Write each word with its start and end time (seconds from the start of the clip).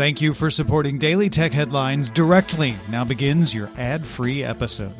Thank 0.00 0.22
you 0.22 0.32
for 0.32 0.50
supporting 0.50 0.96
Daily 0.96 1.28
Tech 1.28 1.52
Headlines 1.52 2.08
directly. 2.08 2.74
Now 2.88 3.04
begins 3.04 3.54
your 3.54 3.68
ad 3.76 4.02
free 4.02 4.42
episode. 4.42 4.96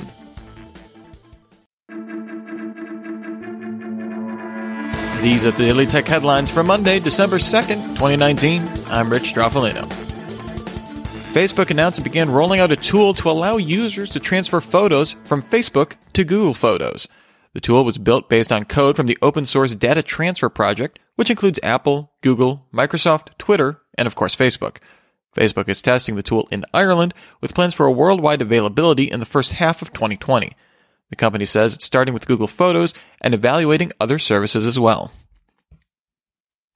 These 5.23 5.47
are 5.47 5.53
the 5.53 5.57
Daily 5.57 5.87
Tech 5.87 6.07
Headlines 6.07 6.51
for 6.51 6.63
Monday, 6.63 7.01
December 7.01 7.39
2nd, 7.39 7.77
2019. 7.97 8.63
I'm 8.91 9.09
Rich 9.09 9.33
Stroffolino. 9.33 9.85
Facebook 11.33 11.71
announced 11.71 12.01
it 12.01 12.03
began 12.03 12.31
rolling 12.31 12.61
out 12.61 12.71
a 12.71 12.77
tool 12.77 13.15
to 13.15 13.31
allow 13.31 13.57
users 13.57 14.11
to 14.11 14.21
transfer 14.21 14.61
photos 14.61 15.13
from 15.25 15.43
Facebook 15.43 15.95
to 16.13 16.25
Google 16.25 16.53
Photos. 16.53 17.09
The 17.55 17.61
tool 17.63 17.87
was 17.87 17.97
built 17.97 18.29
based 18.29 18.53
on 18.53 18.65
code 18.67 18.97
from 18.97 19.07
the 19.07 19.17
open 19.23 19.47
source 19.47 19.75
Data 19.75 20.03
Transfer 20.03 20.51
Project, 20.51 20.99
which 21.17 21.31
includes 21.31 21.59
Apple, 21.63 22.13
Google, 22.21 22.67
Microsoft, 22.71 23.39
Twitter, 23.39 23.81
and 24.01 24.07
of 24.09 24.17
course 24.17 24.35
Facebook. 24.35 24.79
Facebook 25.37 25.69
is 25.69 25.81
testing 25.81 26.17
the 26.17 26.25
tool 26.25 26.49
in 26.51 26.65
Ireland 26.75 27.15
with 27.41 27.55
plans 27.55 27.75
for 27.75 27.87
a 27.87 27.93
worldwide 27.93 28.43
availability 28.43 29.05
in 29.05 29.21
the 29.21 29.27
first 29.27 29.53
half 29.53 29.81
of 29.81 29.93
2020. 29.93 30.51
The 31.11 31.17
company 31.17 31.45
says 31.45 31.75
it's 31.75 31.85
starting 31.85 32.15
with 32.15 32.27
Google 32.27 32.49
Photos 32.49 32.95
and 33.21 33.35
evaluating 33.35 33.93
other 34.01 34.19
services 34.19 34.67
as 34.67 34.81
well. 34.81 35.13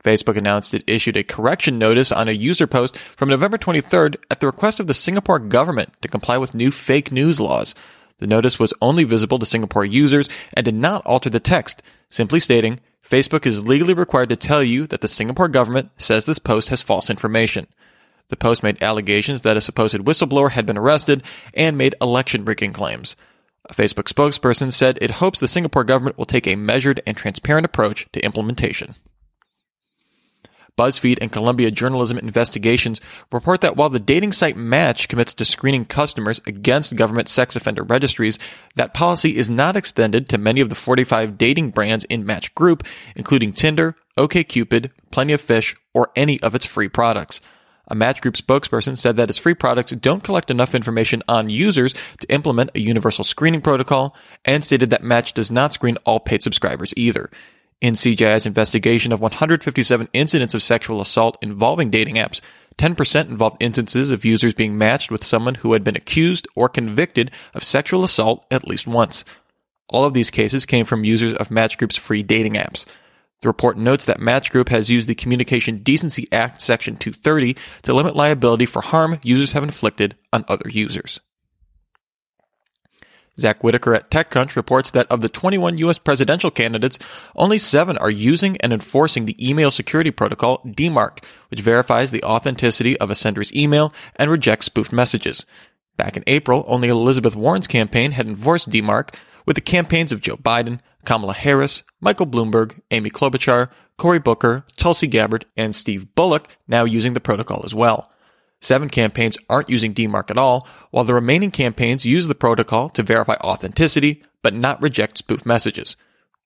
Facebook 0.05 0.37
announced 0.37 0.75
it 0.75 0.85
issued 0.87 1.17
a 1.17 1.25
correction 1.25 1.79
notice 1.79 2.13
on 2.13 2.29
a 2.29 2.33
user 2.33 2.67
post 2.67 2.97
from 2.99 3.31
November 3.31 3.57
23rd 3.57 4.17
at 4.31 4.41
the 4.41 4.47
request 4.47 4.79
of 4.79 4.87
the 4.87 4.95
Singapore 4.95 5.39
government 5.39 5.95
to 6.03 6.09
comply 6.09 6.37
with 6.37 6.55
new 6.55 6.71
fake 6.71 7.11
news 7.11 7.41
laws. 7.41 7.75
The 8.19 8.27
notice 8.27 8.59
was 8.59 8.75
only 8.83 9.05
visible 9.05 9.39
to 9.39 9.47
Singapore 9.47 9.85
users 9.85 10.29
and 10.53 10.65
did 10.65 10.75
not 10.75 11.05
alter 11.07 11.31
the 11.31 11.41
text, 11.41 11.83
simply 12.09 12.39
stating, 12.39 12.81
Facebook 13.09 13.45
is 13.47 13.67
legally 13.67 13.95
required 13.95 14.31
to 14.31 14.37
tell 14.37 14.63
you 14.63 14.87
that 14.87 15.01
the 15.01 15.09
Singapore 15.09 15.49
government 15.49 15.91
says 15.99 16.25
this 16.25 16.39
post 16.39 16.71
has 16.71 16.83
false 16.83 17.11
information. 17.11 17.67
The 18.29 18.37
post 18.37 18.63
made 18.63 18.83
allegations 18.83 19.43
that 19.43 19.57
a 19.57 19.61
supposed 19.61 19.99
whistleblower 19.99 20.51
had 20.51 20.65
been 20.65 20.79
arrested 20.79 21.23
and 21.53 21.77
made 21.77 21.95
election 22.01 22.45
rigging 22.45 22.73
claims. 22.73 23.15
A 23.67 23.75
Facebook 23.75 24.13
spokesperson 24.13 24.73
said 24.73 24.99
it 25.01 25.13
hopes 25.13 25.41
the 25.41 25.49
Singapore 25.49 25.85
government 25.85 26.19
will 26.19 26.25
take 26.25 26.47
a 26.47 26.57
measured 26.57 27.03
and 27.07 27.17
transparent 27.17 27.65
approach 27.65 28.07
to 28.13 28.25
implementation. 28.25 28.95
BuzzFeed 30.77 31.19
and 31.21 31.31
Columbia 31.31 31.71
Journalism 31.71 32.19
Investigations 32.19 33.01
report 33.31 33.61
that 33.61 33.77
while 33.77 33.91
the 33.91 34.01
dating 34.01 34.33
site 34.33 34.57
Match 34.57 35.09
commits 35.09 35.35
to 35.35 35.45
screening 35.45 35.85
customers 35.85 36.41
against 36.47 36.97
government 36.97 37.29
sex 37.29 37.55
offender 37.55 37.83
registries, 37.83 38.39
that 38.75 38.95
policy 38.95 39.37
is 39.37 39.49
not 39.49 39.77
extended 39.77 40.29
to 40.29 40.39
many 40.39 40.61
of 40.61 40.69
the 40.69 40.75
45 40.75 41.39
dating 41.39 41.71
brands 41.71 42.05
in 42.05 42.27
Match 42.27 42.55
Group, 42.55 42.85
including 43.15 43.53
Tinder, 43.53 43.97
OkCupid, 44.17 44.91
Plenty 45.11 45.33
of 45.33 45.41
Fish, 45.41 45.77
or 45.93 46.11
any 46.17 46.41
of 46.43 46.55
its 46.55 46.67
free 46.67 46.89
products. 46.89 47.41
A 47.87 47.95
Match 47.95 48.21
Group 48.23 48.35
spokesperson 48.35 48.97
said 48.97 49.17
that 49.17 49.29
its 49.29 49.39
free 49.39 49.55
products 49.55 49.93
don't 49.93 50.25
collect 50.25 50.51
enough 50.51 50.75
information 50.75 51.23
on 51.29 51.51
users 51.51 51.93
to 52.21 52.33
implement 52.33 52.71
a 52.75 52.81
universal 52.81 53.25
screening 53.25 53.61
protocol, 53.61 54.17
and 54.45 54.65
stated 54.65 54.91
that 54.91 55.03
Match 55.03 55.35
does 55.35 55.51
not 55.51 55.75
screen 55.75 55.99
all 56.05 56.19
paid 56.19 56.43
subscribers 56.43 56.95
either. 56.97 57.31
In 57.85 57.97
investigation 58.47 59.13
of 59.13 59.21
157 59.21 60.09
incidents 60.15 60.55
of 60.55 60.63
sexual 60.63 61.03
assault 61.03 61.37
involving 61.43 61.91
dating 61.91 62.15
apps, 62.15 62.41
10% 62.79 63.29
involved 63.29 63.63
instances 63.63 64.11
of 64.11 64.25
users 64.25 64.55
being 64.55 64.79
matched 64.79 65.11
with 65.11 65.23
someone 65.23 65.57
who 65.57 65.75
had 65.75 65.85
been 65.85 65.95
accused 65.95 66.49
or 66.55 66.71
convicted 66.71 67.31
of 67.53 67.63
sexual 67.63 68.03
assault 68.03 68.47
at 68.51 68.67
least 68.67 68.87
once. 68.87 69.27
All 69.91 70.07
of 70.07 70.15
these 70.15 70.31
cases 70.31 70.65
came 70.65 70.87
from 70.87 71.05
users 71.05 71.35
of 71.35 71.51
Match 71.51 71.77
Group's 71.77 71.99
free 71.99 72.23
dating 72.23 72.55
apps. 72.55 72.87
The 73.43 73.49
report 73.49 73.77
notes 73.77 74.07
that 74.07 74.19
Match 74.19 74.51
Group 74.51 74.71
has 74.71 74.89
used 74.89 75.07
the 75.07 75.15
Communication 75.15 75.83
Decency 75.83 76.27
Act 76.33 76.63
Section 76.63 76.97
230 76.97 77.55
to 77.83 77.93
limit 77.93 78.17
liability 78.17 78.65
for 78.65 78.81
harm 78.81 79.19
users 79.23 79.53
have 79.53 79.63
inflicted 79.63 80.17
on 80.33 80.47
other 80.49 80.71
users. 80.71 81.21
Zack 83.39 83.65
Whittaker 83.65 83.95
at 83.95 84.11
TechCrunch 84.11 84.57
reports 84.57 84.91
that 84.93 85.07
of 85.11 85.21
the 85.21 85.29
21 85.29 85.79
U.S. 85.79 85.99
presidential 85.99 86.51
candidates, 86.51 86.99
only 87.35 87.59
seven 87.59 87.99
are 87.99 88.11
using 88.11 88.57
and 88.59 88.73
enforcing 88.73 89.27
the 89.27 89.49
email 89.49 89.71
security 89.71 90.11
protocol 90.11 90.63
DMARC, 90.65 91.25
which 91.51 91.61
verifies 91.61 92.11
the 92.11 92.23
authenticity 92.23 92.99
of 92.99 93.11
a 93.11 93.15
sender's 93.15 93.55
email 93.55 93.93
and 94.17 94.31
rejects 94.31 94.67
spoofed 94.67 94.93
messages. 94.93 95.45
Back 95.97 96.17
in 96.17 96.25
April, 96.27 96.65
only 96.67 96.89
Elizabeth 96.89 97.37
Warren's 97.37 97.69
campaign 97.69 98.13
had 98.13 98.27
enforced 98.27 98.71
DMARC, 98.71 99.15
with 99.47 99.57
the 99.57 99.61
campaigns 99.61 100.11
of 100.11 100.21
Joe 100.21 100.37
Biden, 100.37 100.81
Kamala 101.05 101.35
Harris, 101.35 101.83
Michael 102.01 102.27
Bloomberg, 102.27 102.81
Amy 102.91 103.11
Klobuchar, 103.11 103.71
Cory 103.99 104.19
Booker, 104.19 104.65
Tulsi 104.77 105.07
Gabbard, 105.07 105.45
and 105.57 105.75
Steve 105.75 106.15
Bullock 106.15 106.49
now 106.67 106.85
using 106.85 107.15
the 107.15 107.21
protocol 107.21 107.63
as 107.65 107.75
well. 107.75 108.11
Seven 108.65 108.89
campaigns 108.89 109.37
aren't 109.51 109.69
using 109.69 109.93
DMARC 109.93 110.31
at 110.31 110.39
all, 110.39 110.67
while 110.91 111.05
the 111.05 111.13
remaining 111.13 111.51
campaigns 111.51 112.07
use 112.07 112.29
the 112.29 112.35
protocol 112.35 112.89
to 112.89 113.03
verify 113.03 113.35
authenticity, 113.43 114.23
but 114.41 114.55
not 114.55 114.81
reject 114.81 115.19
spoof 115.19 115.45
messages. 115.45 115.99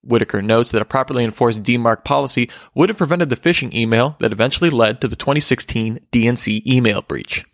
Whittaker 0.03 0.43
notes 0.43 0.73
that 0.73 0.83
a 0.83 0.85
properly 0.85 1.23
enforced 1.23 1.63
DMARC 1.63 2.03
policy 2.03 2.51
would 2.75 2.89
have 2.89 2.99
prevented 2.99 3.31
the 3.31 3.37
phishing 3.37 3.73
email 3.73 4.17
that 4.19 4.33
eventually 4.33 4.69
led 4.69 5.01
to 5.01 5.07
the 5.07 5.15
2016 5.15 6.01
DNC 6.11 6.67
email 6.67 7.03
breach. 7.03 7.45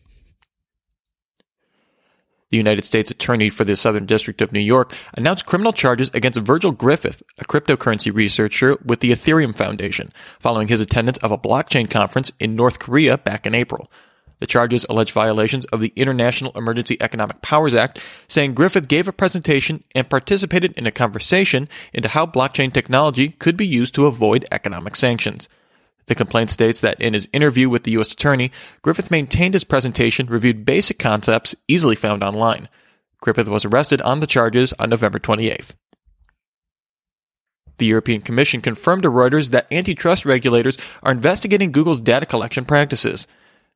The 2.49 2.57
United 2.57 2.87
States 2.87 3.11
Attorney 3.11 3.51
for 3.51 3.65
the 3.65 3.77
Southern 3.77 4.07
District 4.07 4.41
of 4.41 4.51
New 4.51 4.61
York 4.61 4.95
announced 5.15 5.45
criminal 5.45 5.75
charges 5.75 6.11
against 6.15 6.41
Virgil 6.41 6.73
Griffith, 6.73 7.23
a 7.37 7.45
cryptocurrency 7.45 8.15
researcher 8.15 8.79
with 8.83 9.01
the 9.01 9.11
Ethereum 9.11 9.55
Foundation, 9.55 10.11
following 10.41 10.69
his 10.69 10.81
attendance 10.81 11.19
of 11.19 11.31
a 11.31 11.37
blockchain 11.37 11.91
conference 11.91 12.33
in 12.41 12.57
North 12.57 12.79
Korea 12.79 13.19
back 13.19 13.45
in 13.45 13.55
April. 13.55 13.91
The 14.45 14.49
charges 14.49 14.85
allege 14.91 15.11
violations 15.11 15.65
of 15.73 15.81
the 15.81 15.91
International 15.97 16.53
Emergency 16.55 16.99
Economic 17.01 17.41
Powers 17.41 17.75
Act, 17.75 18.05
saying 18.29 18.53
Griffith 18.53 18.89
gave 18.89 19.09
a 19.09 19.13
presentation 19.13 19.83
and 19.95 20.07
participated 20.07 20.75
in 20.75 20.87
a 20.87 20.91
conversation 20.91 21.67
into 21.95 22.11
how 22.11 22.27
blockchain 22.27 22.71
technology 22.71 23.31
could 23.31 23.57
be 23.57 23.67
used 23.67 23.95
to 23.95 24.05
avoid 24.05 24.45
economic 24.53 24.97
sanctions. 24.97 25.49
The 26.09 26.15
complaint 26.15 26.51
states 26.51 26.79
that 26.81 27.01
in 27.01 27.15
his 27.15 27.27
interview 27.33 27.71
with 27.71 27.85
the 27.85 27.93
U.S. 27.93 28.13
Attorney, 28.13 28.53
Griffith 28.83 29.11
maintained 29.11 29.55
his 29.55 29.65
presentation 29.65 30.27
reviewed 30.27 30.67
basic 30.67 30.99
concepts 30.99 31.55
easily 31.67 31.97
found 31.97 32.23
online. 32.23 32.69
Griffith 33.23 33.49
was 33.49 33.65
arrested 33.65 34.03
on 34.03 34.21
the 34.21 34.27
charges 34.27 34.75
on 34.79 34.91
November 34.91 35.19
28th. 35.19 35.75
The 37.79 37.87
European 37.87 38.21
Commission 38.21 38.61
confirmed 38.61 39.05
to 39.05 39.11
Reuters 39.11 39.53
that 39.53 39.73
antitrust 39.73 40.27
regulators 40.27 40.77
are 41.03 41.13
investigating 41.13 41.73
Google's 41.73 41.99
data 41.99 42.27
collection 42.27 42.67
practices. 42.67 43.27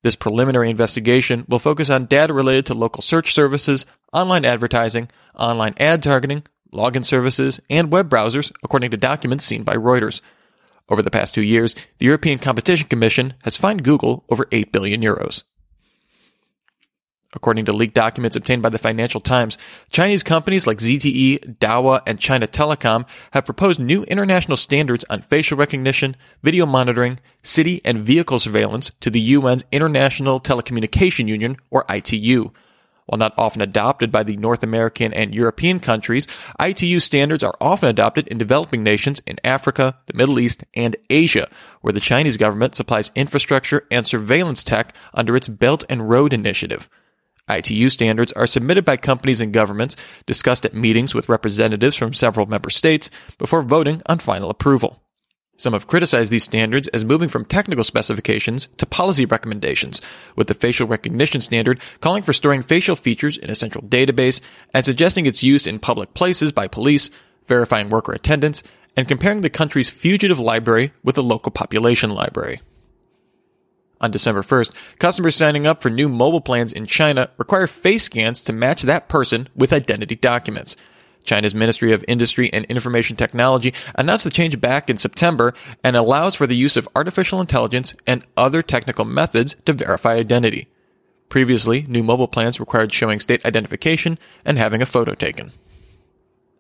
This 0.03 0.17
preliminary 0.17 0.71
investigation 0.71 1.45
will 1.49 1.59
focus 1.59 1.91
on 1.91 2.07
data 2.07 2.33
related 2.33 2.67
to 2.67 2.75
local 2.75 3.03
search 3.03 3.35
services, 3.35 3.85
online 4.13 4.45
advertising, 4.45 5.09
online 5.35 5.75
ad 5.79 6.03
targeting, 6.03 6.45
login 6.73 7.05
services, 7.05 7.61
and 7.69 7.91
web 7.91 8.09
browsers, 8.09 8.53
according 8.63 8.91
to 8.93 8.97
documents 8.97 9.45
seen 9.45 9.65
by 9.65 9.75
Reuters. 9.75 10.21
Over 10.89 11.03
the 11.03 11.11
past 11.11 11.35
two 11.35 11.43
years, 11.43 11.75
the 11.99 12.07
European 12.07 12.39
Competition 12.39 12.89
Commission 12.89 13.35
has 13.43 13.57
fined 13.57 13.85
Google 13.85 14.25
over 14.31 14.47
8 14.53 14.73
billion 14.73 15.03
euros. 15.03 15.43
According 17.35 17.67
to 17.67 17.75
leaked 17.75 17.95
documents 17.95 18.37
obtained 18.37 18.63
by 18.63 18.71
the 18.71 18.79
Financial 18.79 19.21
Times, 19.21 19.59
Chinese 19.91 20.23
companies 20.23 20.67
like 20.67 20.79
ZTE, 20.79 21.59
Dahua, 21.59 22.01
and 22.07 22.19
China 22.19 22.47
Telecom 22.47 23.07
have 23.33 23.45
proposed 23.45 23.79
new 23.79 24.03
international 24.05 24.57
standards 24.57 25.05
on 25.11 25.21
facial 25.21 25.59
recognition, 25.59 26.17
video 26.43 26.65
monitoring, 26.65 27.21
city 27.43 27.83
and 27.85 27.99
vehicle 27.99 28.39
surveillance 28.39 28.93
to 29.01 29.11
the 29.11 29.35
UN's 29.35 29.67
International 29.71 30.41
Telecommunication 30.41 31.29
Union, 31.29 31.59
or 31.71 31.85
ITU. 31.91 32.51
While 33.05 33.19
not 33.19 33.35
often 33.37 33.61
adopted 33.61 34.11
by 34.11 34.23
the 34.23 34.39
North 34.39 34.63
American 34.63 35.13
and 35.13 35.35
European 35.35 35.81
countries, 35.81 36.27
ITU 36.59 36.99
standards 36.99 37.43
are 37.43 37.55
often 37.61 37.91
adopted 37.91 38.27
in 38.29 38.39
developing 38.39 38.83
nations 38.83 39.21
in 39.27 39.39
Africa, 39.45 39.99
the 40.07 40.17
Middle 40.17 40.39
East, 40.39 40.65
and 40.75 40.97
Asia, 41.11 41.49
where 41.83 41.93
the 41.93 42.01
Chinese 42.01 42.39
government 42.39 42.75
supplies 42.75 43.11
infrastructure 43.15 43.87
and 43.91 44.07
surveillance 44.07 44.65
tech 44.65 44.95
under 45.13 45.37
its 45.37 45.49
Belt 45.49 45.85
and 45.91 46.09
Road 46.09 46.33
Initiative. 46.33 46.89
ITU 47.49 47.89
standards 47.89 48.33
are 48.33 48.47
submitted 48.47 48.85
by 48.85 48.97
companies 48.97 49.41
and 49.41 49.53
governments, 49.53 49.97
discussed 50.27 50.65
at 50.65 50.75
meetings 50.75 51.15
with 51.15 51.29
representatives 51.29 51.97
from 51.97 52.15
several 52.15 52.47
member 52.47 52.71
states, 52.71 53.11
before 53.39 53.63
voting 53.63 54.03
on 54.07 54.19
final 54.19 54.51
approval. 54.51 55.03
Some 55.57 55.73
have 55.73 55.89
criticized 55.89 56.31
these 56.31 56.45
standards 56.45 56.87
as 56.89 57.05
moving 57.05 57.29
from 57.29 57.45
technical 57.45 57.83
specifications 57.83 58.69
to 58.77 58.87
policy 58.87 59.25
recommendations, 59.25 60.01
with 60.37 60.47
the 60.47 60.55
facial 60.55 60.87
recognition 60.87 61.41
standard 61.41 61.81
calling 62.01 62.23
for 62.23 62.33
storing 62.33 62.63
facial 62.63 62.95
features 62.95 63.37
in 63.37 63.51
a 63.51 63.57
central 63.57 63.83
database 63.85 64.41
and 64.73 64.85
suggesting 64.85 65.27
its 65.27 65.43
use 65.43 65.67
in 65.67 65.81
public 65.81 66.15
places 66.15 66.53
by 66.53 66.69
police, 66.69 67.11
verifying 67.49 67.91
worker 67.91 68.13
attendance, 68.13 68.63
and 68.97 69.09
comparing 69.09 69.41
the 69.41 69.51
country's 69.51 69.91
fugitive 69.91 70.39
library 70.39 70.93
with 71.03 71.17
the 71.17 71.23
local 71.25 71.51
population 71.51 72.11
library. 72.11 72.61
On 74.01 74.11
December 74.11 74.43
1st, 74.43 74.73
customers 74.99 75.37
signing 75.37 75.67
up 75.67 75.83
for 75.83 75.91
new 75.91 76.09
mobile 76.09 76.41
plans 76.41 76.73
in 76.73 76.87
China 76.87 77.31
require 77.37 77.67
face 77.67 78.05
scans 78.05 78.41
to 78.43 78.53
match 78.53 78.83
that 78.83 79.09
person 79.09 79.49
with 79.57 79.73
identity 79.73 80.15
documents. 80.15 80.77
China's 81.25 81.55
Ministry 81.55 81.93
of 81.93 82.05
Industry 82.09 82.51
and 82.53 82.65
Information 82.67 83.17
Technology 83.17 83.75
announced 83.97 84.25
the 84.25 84.31
change 84.31 84.61
back 84.61 84.89
in 84.89 84.97
September 84.97 85.53
and 85.85 85.97
allows 85.97 86.35
for 86.35 86.47
the 86.47 86.57
use 86.57 86.77
of 86.77 86.89
artificial 86.97 87.41
intelligence 87.41 87.93
and 88.07 88.25
other 88.37 88.63
technical 88.63 89.05
methods 89.05 89.57
to 89.67 89.73
verify 89.73 90.15
identity. 90.15 90.69
Previously, 91.29 91.85
new 91.89 92.03
mobile 92.03 92.29
plans 92.29 92.59
required 92.59 92.93
showing 92.93 93.21
state 93.21 93.45
identification 93.45 94.19
and 94.45 94.57
having 94.57 94.81
a 94.81 94.87
photo 94.87 95.15
taken. 95.15 95.53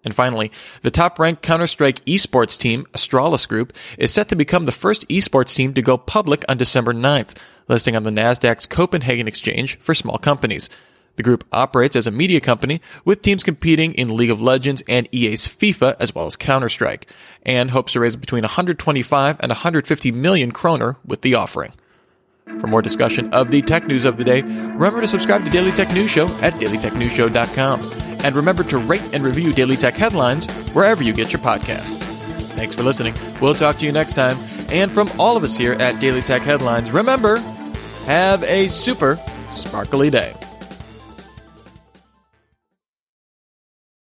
And 0.04 0.14
finally, 0.14 0.52
the 0.82 0.90
top 0.90 1.18
ranked 1.18 1.42
Counter 1.42 1.66
Strike 1.66 2.04
esports 2.04 2.58
team, 2.58 2.86
Astralis 2.92 3.48
Group, 3.48 3.72
is 3.98 4.12
set 4.12 4.28
to 4.28 4.36
become 4.36 4.64
the 4.64 4.72
first 4.72 5.06
esports 5.08 5.54
team 5.54 5.74
to 5.74 5.82
go 5.82 5.98
public 5.98 6.44
on 6.48 6.56
December 6.56 6.94
9th, 6.94 7.36
listing 7.68 7.96
on 7.96 8.04
the 8.04 8.10
NASDAQ's 8.10 8.66
Copenhagen 8.66 9.28
Exchange 9.28 9.78
for 9.80 9.94
small 9.94 10.18
companies. 10.18 10.70
The 11.16 11.24
group 11.24 11.44
operates 11.52 11.96
as 11.96 12.06
a 12.06 12.12
media 12.12 12.40
company 12.40 12.80
with 13.04 13.22
teams 13.22 13.42
competing 13.42 13.92
in 13.94 14.14
League 14.14 14.30
of 14.30 14.40
Legends 14.40 14.84
and 14.88 15.08
EA's 15.12 15.48
FIFA 15.48 15.96
as 15.98 16.14
well 16.14 16.26
as 16.26 16.36
Counter-Strike 16.36 17.12
and 17.42 17.72
hopes 17.72 17.94
to 17.94 18.00
raise 18.00 18.14
between 18.14 18.42
125 18.42 19.36
and 19.40 19.50
150 19.50 20.12
million 20.12 20.52
kroner 20.52 20.96
with 21.04 21.22
the 21.22 21.34
offering. 21.34 21.72
For 22.60 22.68
more 22.68 22.82
discussion 22.82 23.34
of 23.34 23.50
the 23.50 23.62
tech 23.62 23.88
news 23.88 24.04
of 24.04 24.16
the 24.16 24.24
day, 24.24 24.42
remember 24.42 25.00
to 25.00 25.08
subscribe 25.08 25.44
to 25.44 25.50
Daily 25.50 25.72
Tech 25.72 25.92
News 25.92 26.10
Show 26.10 26.28
at 26.38 26.54
dailytechnewsshow.com. 26.54 28.07
And 28.24 28.34
remember 28.34 28.64
to 28.64 28.78
rate 28.78 29.14
and 29.14 29.24
review 29.24 29.52
Daily 29.52 29.76
Tech 29.76 29.94
headlines 29.94 30.50
wherever 30.70 31.02
you 31.02 31.12
get 31.12 31.32
your 31.32 31.40
podcasts. 31.40 31.98
Thanks 32.58 32.74
for 32.74 32.82
listening. 32.82 33.14
We'll 33.40 33.54
talk 33.54 33.76
to 33.78 33.86
you 33.86 33.92
next 33.92 34.14
time. 34.14 34.36
And 34.70 34.90
from 34.90 35.08
all 35.18 35.36
of 35.36 35.44
us 35.44 35.56
here 35.56 35.74
at 35.74 36.00
Daily 36.00 36.22
Tech 36.22 36.42
Headlines, 36.42 36.90
remember, 36.90 37.38
have 38.06 38.42
a 38.44 38.68
super 38.68 39.16
sparkly 39.50 40.10
day. 40.10 40.34